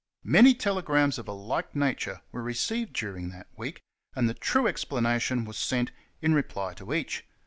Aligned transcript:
Many 0.23 0.55
telegrams 0.55 1.19
of 1.19 1.27
a 1.27 1.31
like 1.31 1.75
nature 1.75 2.21
were 2.31 2.41
received 2.41 2.93
during 2.93 3.29
that 3.29 3.45
week, 3.55 3.83
and 4.15 4.27
the 4.27 4.33
true 4.33 4.65
explanation 4.65 5.45
was 5.45 5.57
sent 5.57 5.91
in 6.23 6.33
reply 6.33 6.73
to 6.73 6.91
each. 6.91 7.23